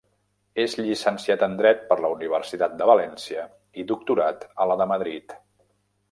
És 0.61 0.75
llicenciat 0.77 1.43
en 1.47 1.51
dret 1.59 1.83
per 1.91 1.97
la 2.05 2.09
Universitat 2.13 2.73
de 2.79 2.87
València 2.91 3.43
i 3.83 3.85
doctorat 3.93 4.47
a 4.65 4.67
la 4.71 4.79
de 4.81 4.89
Madrid. 4.93 5.37